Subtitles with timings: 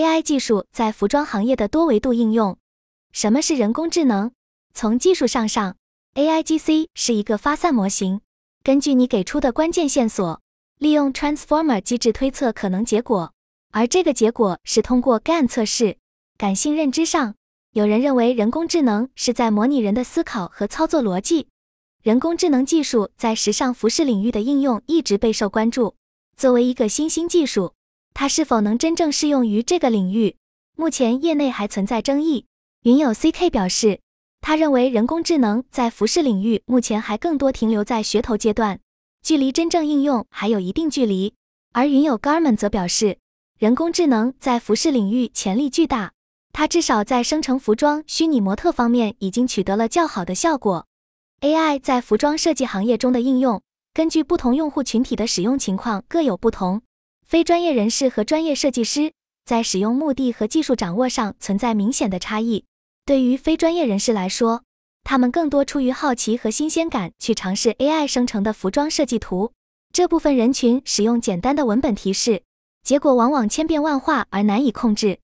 [0.00, 2.56] AI 技术在服装行业的多维度应用。
[3.12, 4.30] 什么是人工智能？
[4.72, 5.76] 从技术上上
[6.14, 8.22] ，AIGC 是一个发散模型，
[8.62, 10.40] 根据你给出的关键线索，
[10.78, 13.34] 利用 Transformer 机制推测可能结果，
[13.72, 15.98] 而这个结果是通过 GAN 测试。
[16.38, 17.34] 感性认知上，
[17.72, 21.48] 有人认为人工智能是在模拟人的思考和操作逻辑。
[22.02, 25.94] 人工智能技术在时尚服饰领域的应用一直备受关注。
[26.38, 27.74] 作为一个新兴技术，
[28.14, 30.36] 它是否能真正适用于这个领域，
[30.76, 32.46] 目前业内还存在争议。
[32.82, 34.00] 云友 CK 表示，
[34.40, 38.80] 他认为人工智能在服饰领域目前还更多停留在噱头阶段，
[39.22, 41.34] 距离真正应用还有一定距离。
[41.72, 43.18] 而云友 Garment 则表示，
[43.58, 46.12] 人工智能在服饰领域潜力巨大，
[46.52, 50.86] 它至少在生成服装虚拟模特方面已经取得了较好的效果。
[51.42, 56.82] AI 在服装设计行业中的应用，根据不同用户群体的使用情况各有不同。
[57.30, 59.12] 非专业人士和专业设计师
[59.44, 62.64] 在使用目的和技术掌握上存在明显的差异。
[63.06, 64.64] 对于非专业人士来说，
[65.04, 69.52] 他们更多出于好奇和新鲜感去尝试 AI 生成的服装设计图。
[69.92, 72.42] 这部分人群使用简单的文本提示，
[72.82, 75.20] 结果往往千变万化而难以控制。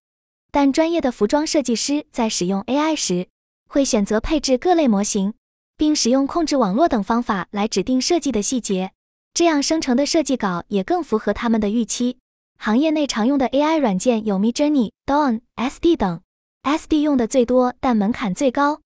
[0.52, 3.26] 但专业的服装设计师在使用 AI 时，
[3.68, 5.34] 会选择配置各类模型。
[5.78, 8.92] 并使用控制网络等方法来指定设计的细节，
[9.36, 12.16] 这样生成的设计稿也更符合他们的预期。
[12.58, 16.22] 行业内常用的 AI 软件有 Midjourney、Dawn、SD 等
[16.62, 18.80] ，SD 用的最多，但门槛最高。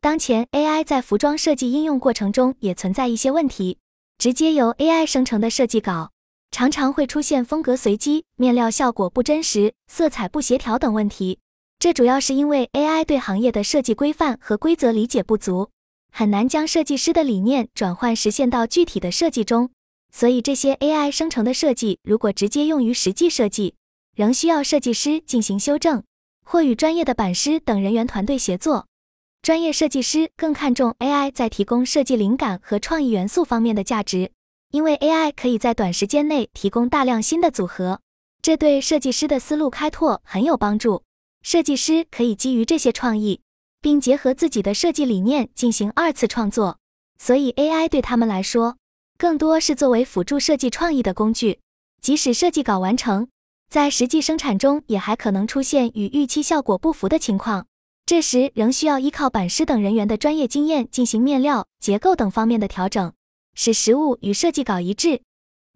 [0.00, 3.76] 当前 AI 在服装设计应用过程中也存在一些问题，
[4.16, 6.12] 直接由 AI 生成的设计稿
[6.50, 11.40] 常常会出现风格随机、面料效果不真实、色彩不协调等问题。
[11.78, 15.68] 这主要是因为 AI 对行业的设计规范和规则理解不足。
[16.10, 19.70] 很难将设计师的理念转换实现到具体的设计中，
[20.12, 23.74] 所以这些 AI 生成的设计如果直接用于实际设计，
[24.14, 26.02] 仍需要设计师进行修正，
[26.44, 28.86] 或与专业的版师等人员团队协作。
[29.42, 34.32] 专业设计师更看重 AI 在提供设计灵感和创意元素方面的价值，
[34.70, 38.00] 因为 AI 可以在短时间内提供大量新的组合，
[38.42, 41.04] 这对设计师的思路开拓很有帮助。
[41.42, 43.40] 设计师可以基于这些创意。
[43.82, 46.76] 并结合自己的设计理念进行二次创作，
[47.18, 48.76] 所以 AI 对他们来说
[49.20, 51.60] 更多是作为辅助设计创意的工具。
[52.00, 53.28] 即使设计稿完成，
[53.68, 57.66] 在实际生产中也还可能出现与预期效果不符的情况，
[58.06, 63.12] 这时仍需要依靠版师等人员的专业经验进行面料、结构等方面的调整，
[63.54, 65.20] 使实物与设计稿一致。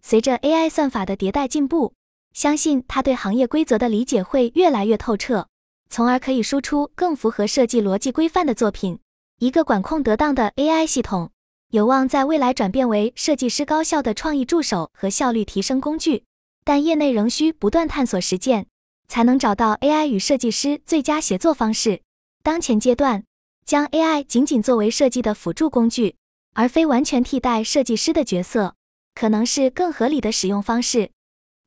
[0.01, 1.93] 随着 AI 算法的迭代进步，
[2.33, 5.47] 相信它对行业规则的理解会越来越透彻。
[5.87, 8.97] 从而可以输出更符合设计逻辑规范的作品。
[9.37, 11.29] 一个管控得当的 AI 系统，
[11.75, 16.23] 有望在未来转变为设计师高效的创意助手和效率提升工具。
[16.63, 18.67] 但业内仍需不断探索实践，
[19.09, 22.01] 才能找到 AI 与设计师最佳协作方式。
[22.41, 23.25] 当前阶段，
[23.65, 26.15] 将 AI 仅仅作为设计的辅助工具，
[26.53, 28.75] 而非完全替代设计师的角色，
[29.13, 31.11] 可能是更合理的使用方式。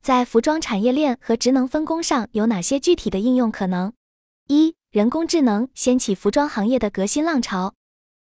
[0.03, 3.93] 在服装产业链和职能分工上，有哪些具体的应用可能？
[4.47, 7.75] 一人工智能掀起服装行业的革新浪潮，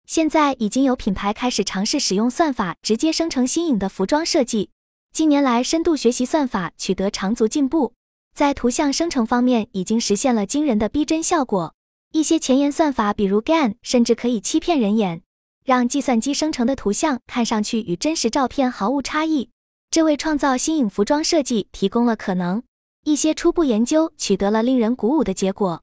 [0.08, 4.70] 现在已经有品牌开始尝试使用算法直接生成新颖的服装设计。
[5.12, 7.92] 近年来，深度学习算法取得长足进步，
[8.34, 11.74] 在图像生成方面已经实现了惊人的逼真效果。
[12.12, 15.20] 一些前沿算法，比如 GAN，甚至可以欺骗人眼，
[15.62, 19.50] 让计算机生成的图像看上去与真实照片毫无差异，
[19.90, 22.62] 这为创造新颖服装设计提供了可能。
[23.04, 25.82] 一些初步研究取得了令人鼓舞的结果。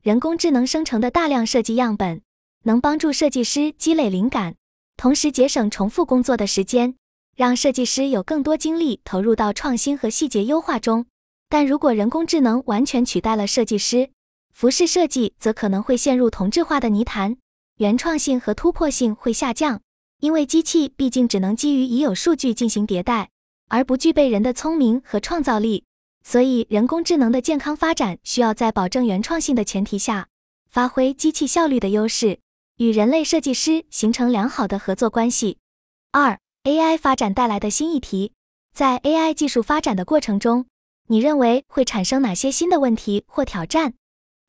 [0.00, 2.22] 人工智能生成的大量设计样本，
[2.66, 4.56] 能帮助设计师积累灵感，
[4.96, 6.94] 同时节省重复工作的时间，
[7.36, 11.04] 让设计师有更多精力投入到创新和细节优化中。
[11.50, 14.08] 但如果人工智能完全取代了设计师，
[14.52, 17.36] 服饰设计则可能会陷入同质化的泥潭，
[17.76, 19.82] 原创性和突破性会下降，
[20.20, 23.28] 因为机器毕竟只能基于已有数据进行迭代，
[23.68, 25.84] 而不具备人的聪明和创造力。
[26.22, 30.28] 所以，人工智能的健康发展需要在保证原创性的前提下，
[30.70, 32.38] 发挥机器效率的优势，
[32.76, 35.58] 与人类设计师形成良好的合作关系。
[36.10, 38.32] 二，AI 发展带来的新议题，
[38.74, 40.66] 在 AI 技术发展的过程中，
[41.06, 43.94] 你认为会产生哪些新的问题或挑战？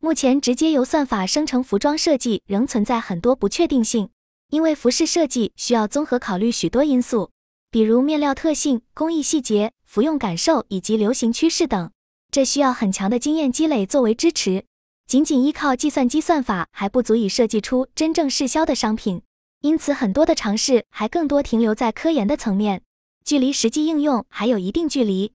[0.01, 4.10] 目前，直接由算法生成服装设计仍存在很多不确定性，
[4.50, 7.30] 因为服饰设计需要综合考虑许多因素，
[7.69, 9.71] 比如面料特性、工艺细节。
[9.86, 11.89] 服用感受以及流行趋势等，
[12.30, 14.66] 这需要很强的经验积累作为支持。
[15.07, 19.22] 仅仅依靠计算机算法还不足以设计出真正适销的商品，
[19.62, 22.81] 因此很多的尝试还更多停留在科研的层面，
[23.24, 25.31] 距离实际应用还有一定距离。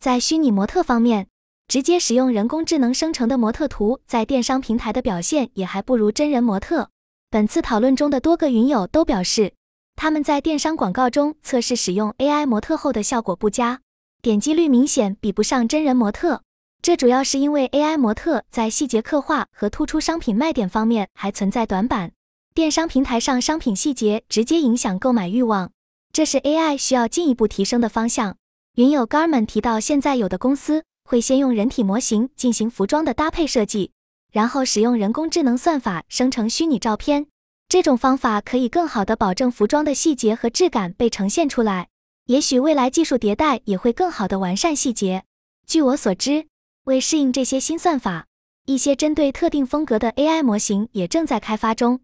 [0.00, 1.26] 在虚拟模特方面，
[1.66, 6.90] 直接使用人工智能生成的模特图，在电商平台的表现也还不如真人模特。
[7.28, 9.52] 本次讨论中的多个云友都表示，
[9.96, 13.80] 他们在电商广告中测试使用 AI 模特后的效果不佳，
[14.22, 16.42] 点击率明显比不上真人模特。
[16.88, 22.12] 这主要是因为 AI 模特在细节刻画和突出商品卖点方面还存在短板。
[22.54, 25.70] 电商平台上商品细节直接影响购买欲望，
[26.14, 28.38] 这是 AI 需要进一步提升的方向。
[28.76, 33.92] 云友 Garmin 提到，现在有的公司会先用人体模型进行服装的搭配设计。
[34.32, 37.26] 然后使用人工智能算法生成虚拟照片，
[37.68, 41.88] 这种方法可以更好的保证服装的细节和质感被呈现出来。
[42.28, 45.24] 也许未来技术迭代也会更好的完善细节。
[45.66, 46.46] 据我所知，
[46.88, 48.26] 为适应这些新算法，
[48.64, 52.00] 一些针对特定风格的 AI 模型也正在开发中。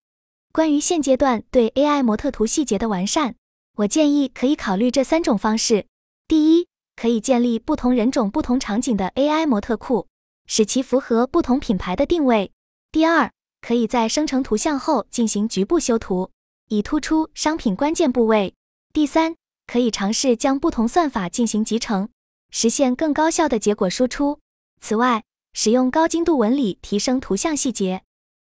[0.52, 3.34] 关于现阶段对 AI 模特图细节的完善，
[3.76, 5.86] 我建议可以考虑这三种方式：
[6.28, 10.06] 第一，可以建立不同人种、不同场景的 AI 模特库。
[10.46, 12.52] 使其符合不同品牌的定位。
[12.92, 13.32] 第二，
[13.62, 16.30] 可以在生成图像后进行局部修图，
[16.68, 18.54] 以突出商品关键部位。
[18.92, 22.10] 第三，可以尝试将不同算法进行集成，
[22.50, 24.38] 实现更高效的结果输出。
[24.84, 28.02] 此外，使用高精度纹理提升图像细节。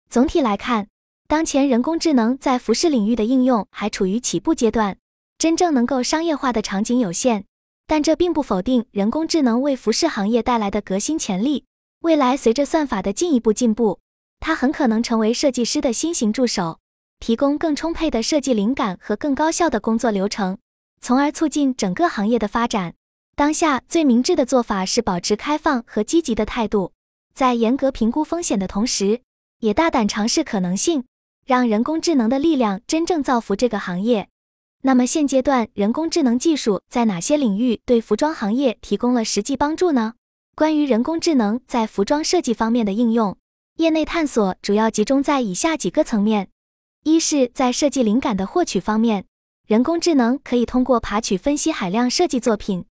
[0.10, 0.90] 总体来看，
[1.30, 4.98] 当前人工智能在服饰领域的应用还处于起步阶段，
[5.38, 7.46] 真正能够商业化的场景有限。
[7.88, 11.64] 但这并不否定人工智能为服饰行业带来的革新潜力。
[12.02, 14.02] 未来随着算法的进一步进步，
[14.42, 16.80] 它很可能成为设计师的新型助手，
[17.22, 20.58] 提供更充沛的设计灵感和更高效的工作流程，
[21.00, 22.94] 从而促进整个行业的发展。
[23.38, 26.94] 当下最明智的做法是保持开放和积极的态度，
[27.34, 29.20] 在严格评估风险的同时，
[29.60, 31.04] 也大胆尝试可能性，
[31.46, 34.30] 让人工智能的力量真正造福这个行业。
[34.84, 40.14] 那么现阶段，人工智能技术在哪些领域对服装行业提供了实际帮助呢？
[40.56, 43.38] 关于人工智能在服装设计方面的应用，
[43.76, 46.48] 业内探索主要集中在以下几个层面：
[47.04, 49.26] 一是，在设计灵感的获取方面，
[49.68, 52.86] 人工智能可以通过爬取、分析海量设计作品，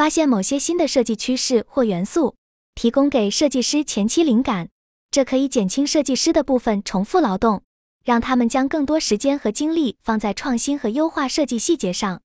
[0.00, 2.34] 发现某些新的设计趋势或元素，
[2.74, 4.70] 提供给设计师前期灵感。
[5.10, 7.64] 这可以减轻设计师的部分重复劳动，
[8.02, 12.22] 让他们将更多时间和精力放在创新和优化设计细节上。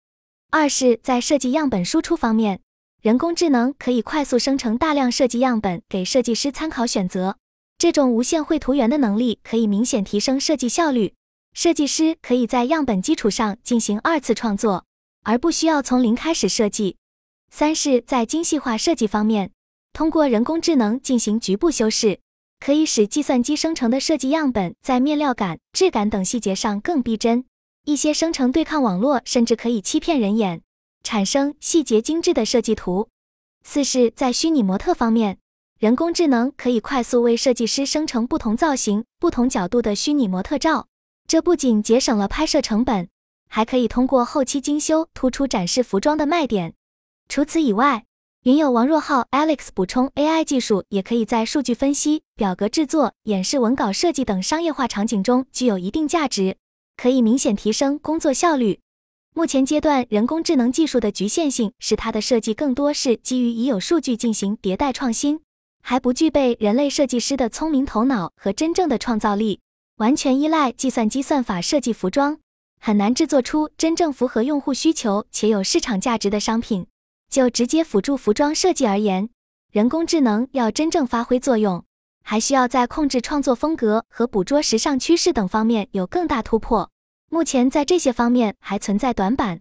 [0.52, 2.62] 二是，在设计样本输出方面。
[3.02, 7.36] 人工智能可以快速生成大量设计样本，给设计师参考选择。
[7.78, 11.14] 这种无限绘图源的能力可以明显提升设计效率。
[11.52, 14.86] 设计师可以在样本基础上进行二次创作，
[15.24, 16.96] 而不需要从零开始设计。
[17.52, 19.52] 三是，在精细化设计方面，
[19.94, 22.20] 通过人工智能进行局部修饰，
[22.60, 27.46] 可以使计算机生成的设计样本在面料感、质感等细节上更逼真。
[27.86, 30.62] 一些生成对抗网络甚至可以欺骗人眼。
[31.04, 33.10] 产生细节精致的设计图。
[33.64, 35.38] 四是，在虚拟模特方面，
[35.80, 40.88] 人工智能可以快速为设计师生成不同造型、不同角度的虚拟模特照。
[41.28, 43.08] 这不仅节省了拍摄成本，
[43.48, 46.74] 还可以通过后期精修突出展示服装的卖点。
[47.28, 48.06] 除此以外，
[48.44, 56.58] 云友王若浩 Alex 补充，AI 技术也可以在数据分析、表格制作、演示文稿设计等商业化场景中具有一定价值，
[56.96, 58.80] 可以明显提升工作效率。
[59.34, 65.42] 目前阶段，人工智能技术的局限性是它的设计更多是基于已有数据进行迭代创新，
[65.82, 69.60] 还不具备人类设计师的聪明头脑和真正的创造力。
[69.98, 72.38] 完全依赖计算机算法设计服装，
[72.80, 76.86] 很难制作出真正符合用户需求且有市场价值的商品。
[77.36, 79.30] 就直接辅助服装设计而言，
[79.74, 81.84] 人工智能要真正发挥作用，
[82.24, 86.90] 还需要在控制创作风格和捕捉时尚趋势等方面有更大突破。
[87.30, 89.60] 目前在这些方面还存在短板。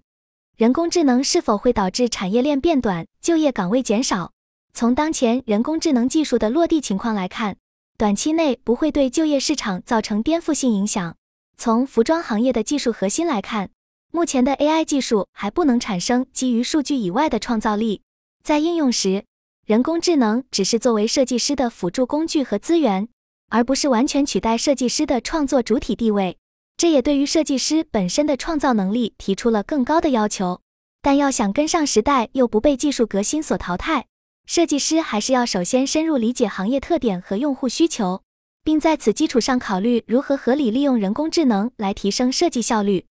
[0.57, 4.31] 人工智能是否会导致产业链变短、就业岗位减少？
[4.73, 7.57] 从当前人工智能技术的落地情况来看，
[7.99, 11.17] 短期内不会对就业市场造成颠覆性影响。
[11.57, 13.71] 从服装行业的技术核心来看，
[14.15, 18.03] 目前的 AI 技术还不能产生基于数据以外的创造力。
[18.45, 19.25] 在应用时，
[19.67, 23.09] 人工智能只是作为设计师的辅助工具和资源，
[23.49, 26.39] 而不是完全取代设计师的创作主体地位。
[26.77, 30.61] 这也对于设计师本身的创造能力提出了更高的要求，
[31.03, 34.07] 但要想跟上时代又不被技术革新所淘汰，
[34.47, 38.23] 设计师还是要首先深入理解行业特点和用户需求，
[38.63, 43.07] 并在此基础上考虑如何合理利用人工智能来提升设计效率。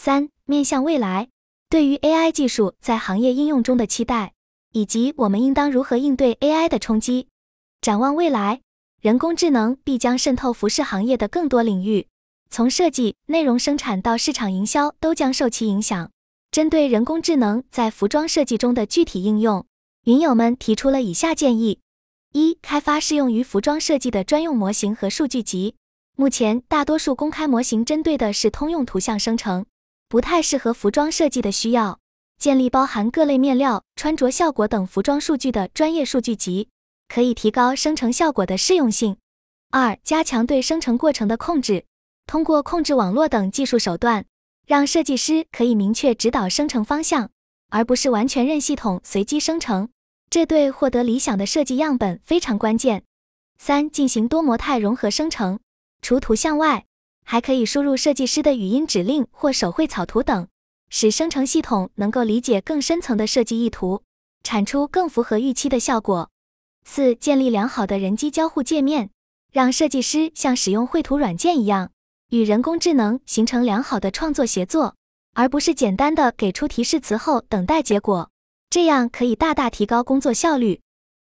[0.00, 1.28] 三、面向未来，
[1.68, 4.32] 对于 AI 技术在行业应用中的期待，
[4.72, 7.26] 以及我们应当如何应对 AI 的冲击。
[7.80, 8.60] 展望未来，
[9.00, 12.06] 人工智能必将渗透服饰行业的更多领域。
[12.48, 16.08] 从设计、内容生产到市场营销，都将受其影响。
[16.52, 19.66] 针对人工智能在服装设计中的具体应用，
[20.04, 21.80] 云友们提出了以下建议：
[22.32, 25.74] 一、开发适用于服装设计的专用模型和数据集。
[26.14, 29.66] 目前，大多数公开模型针对的是通用图像生成，
[30.08, 32.00] 不太适合服装设计的需要。
[32.38, 36.68] 建立包含各类面料、穿着效果等服装数据的专业数据集，
[37.08, 39.16] 可以提高生成效果的适用性。
[39.70, 41.84] 二、加强对生成过程的控制，
[42.26, 44.24] 通过控制网络等技术手段，
[44.66, 47.30] 让设计师可以明确指导生成方向，
[47.70, 49.88] 而不是完全任系统随机生成。
[50.30, 53.02] 这对获得理想的设计样本非常关键。
[53.58, 55.58] 三、进行多模态融合生成。
[56.00, 56.86] 除图像外，
[57.30, 60.48] 还可以输入设计师的语音指令或手绘草图等，
[60.88, 64.02] 使生成系统能够理解更深层的设计意图，
[64.42, 66.30] 产出更符合预期的效果。
[66.86, 69.10] 四、建立良好的人机交互界面，
[69.52, 71.90] 让设计师像使用绘图软件一样，
[72.30, 74.96] 与人工智能形成良好的创作协作，
[75.34, 78.30] 而不是简单的给出提示词后等待结果，
[78.70, 80.80] 这样可以大大提高工作效率。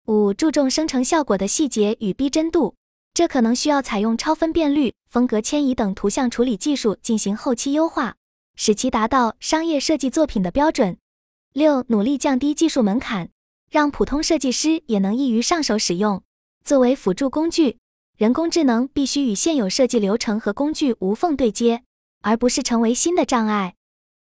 [0.06, 2.74] 五、注重生成效果的细节与逼真度。
[3.20, 8.16] 这可能需要采用超分辨率、风格迁移等图像处理技术进行后期优化，
[8.56, 10.96] 使其达到商业设计作品的标准。
[11.52, 13.28] 六、努力降低技术门槛，
[13.70, 16.22] 让普通设计师也能易于上手使用。
[16.64, 17.76] 作为辅助工具，
[18.16, 21.82] 人工智能必须与现有设计流程和工具无缝对接，
[22.22, 23.74] 而不是成为新的障碍。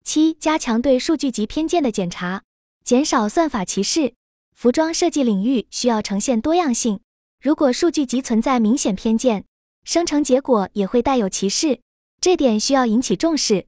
[0.05, 2.43] 七、加强对数据集偏见的检查，
[2.85, 4.13] 减少算法歧视。
[4.53, 7.01] 服装设计领域需要呈现多样性。
[7.41, 9.45] 如果数据集存在明显偏见，
[9.83, 11.79] 生成结果也会带有歧视，
[12.19, 13.67] 这点需要引起重视。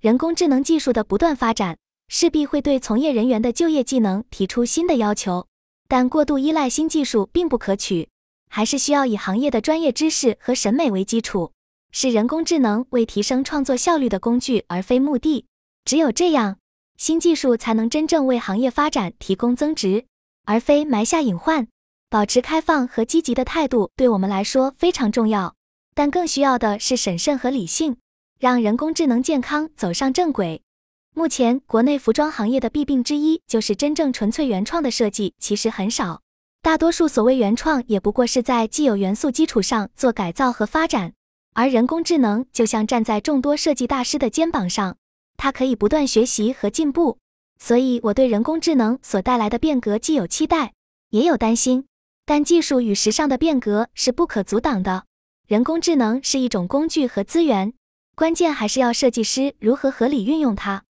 [0.00, 1.78] 人工智能技术的不断发展，
[2.08, 5.46] 势必会对从业人员的就业技能提出新的要求，
[5.88, 8.10] 但过度依赖新技术并不可取，
[8.50, 11.52] 还是需要以行业的专业知识和审美为基础，
[11.92, 15.46] 是人工智能为提升创作效率的工具而非目的。
[15.86, 16.58] 只有这样，
[16.98, 20.04] 新技术才能真正为行业发展提供增值，
[20.44, 21.68] 而非埋下隐患。
[22.14, 25.56] 保持开放和积极的态度对我们来说非常重要，
[25.96, 27.96] 但更需要的是审慎和理性，
[28.38, 30.62] 让人工智能健康走上正轨。
[31.12, 36.20] 目前，国内服装行业的弊病之一就是真正纯粹原创的设计其实很少，
[36.62, 41.14] 大多数所谓原创也不过是在既有元素基础上做改造和发展。
[41.54, 44.96] 而人工智能就像站在众多设计大师的肩膀上，
[45.36, 47.18] 它可以不断学习和进步。
[47.58, 50.74] 所以，我对人工智能所带来的变革既有期待，
[51.10, 51.86] 也有担心。
[52.26, 55.04] 但技术与时尚的变革是不可阻挡的。
[55.46, 57.74] 人工智能是一种工具和资源，
[58.14, 60.84] 关键还是要设计师如何合理运用它。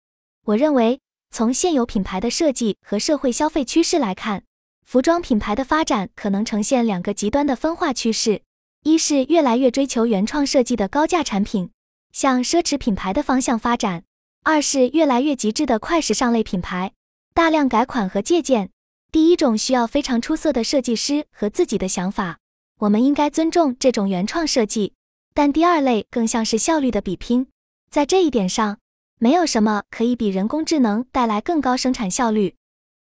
[0.47, 4.43] 我认为，从现有品牌的设计和社会消费趋势来看，
[4.85, 8.43] 服装品牌的发展可能呈现两个极端的分化趋势：
[8.83, 11.71] 一是越来越追求原创设计的高价产品，
[12.11, 14.01] 向奢侈品牌的方向发展；
[14.43, 16.93] 二是越来越极致的快时尚类品牌，
[17.33, 18.71] 大量改款和借鉴。
[19.13, 22.39] 第一种需要非常出色的设计师和自己的想法，
[22.79, 24.93] 我们应该尊重这种原创设计。
[25.35, 27.49] 但第二类更像是效率的比拼，
[27.91, 28.79] 在这一点上，
[29.19, 32.55] 没有什么可以比人工智能带来更高生产效率。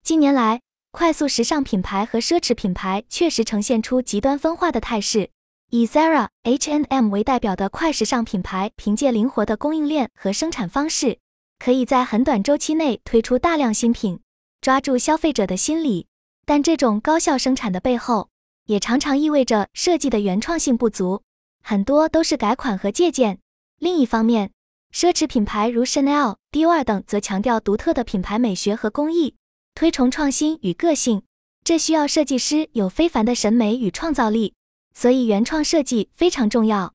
[0.03, 5.29] 近年来，快速时尚品牌和奢侈品牌确实呈现出极端分化的态势。
[5.69, 11.19] 以 Zara、H&M 为代表的快时尚品牌，凭借灵活的供应链和生产方式，
[11.59, 14.19] 可以在很短周期内推出大量新品。
[14.63, 16.07] 抓住消费者的心理，
[16.45, 18.29] 但这种高效生产的背后，
[18.67, 21.21] 也常常意味着设计的原创性不足，
[21.61, 23.39] 很多都是改款和借鉴。
[23.79, 24.51] 另一方面，
[24.93, 29.35] 奢侈品牌如 Chanel、Dior 等则强调独特的品牌美学和工艺，
[29.75, 31.23] 推崇创新与个性，
[31.65, 34.53] 这需要设计师有非凡的审美与创造力。
[34.93, 36.93] 所以，原创设计非常重要。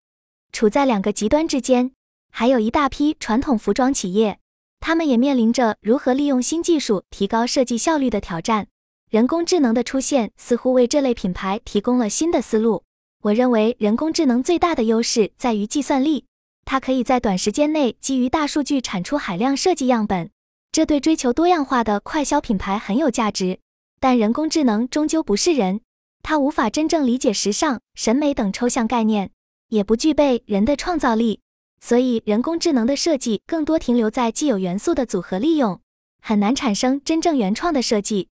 [0.53, 1.93] 处在两个极端之间，
[2.31, 4.39] 还有一大批传统服装企业。
[4.80, 8.68] 他们也面临着如何利用新技术提高设计效率的挑战。
[9.11, 12.85] 人工智能的出现似乎为这类品牌提供了新的思路。
[13.23, 16.26] 我认为人工智能最大的优势在于计算力，
[16.64, 20.30] 它可以在短时间内基于大数据产出海量设计样本，
[20.70, 23.58] 这对追求多样化的快消品牌很有价值。
[23.99, 25.80] 但人工智能终究不是人，
[26.23, 29.30] 它无法真正理解时尚、审美等抽象概念，
[29.70, 31.40] 也不具备人的创造力。
[31.80, 35.80] 所以，人工智能的设计更多停留在既有元素的组合利用，
[36.20, 38.28] 很难产生真正原创的设计。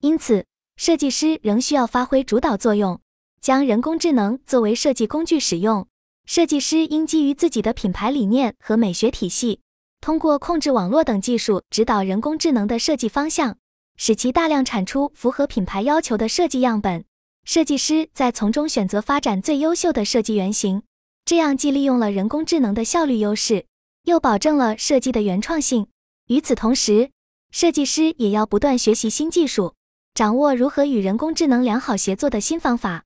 [0.00, 0.44] 因此，
[0.76, 3.00] 设计师仍需要发挥主导作用，
[3.40, 5.86] 将人工智能作为设计工具使用。
[6.26, 9.60] 设计师应基于自己的品牌理念和美学体系，
[10.00, 13.56] 通过控制网络等技术指导人工智能的设计方向，
[13.96, 17.04] 使其大量产出符合品牌要求的设计样本。
[17.44, 20.82] 设计师再从中选择发展最优秀的设计原型。
[21.28, 23.66] 这样既利用了人工智能的效率优势，
[24.04, 25.86] 又保证了设计的原创性。
[26.28, 27.10] 与此同时，
[27.50, 29.74] 设计师也要不断学习新技术，
[30.14, 33.04] 掌握如何与人工智能良好协作的新方法。